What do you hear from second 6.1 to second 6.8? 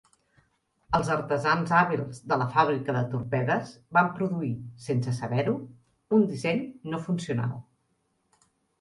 un disseny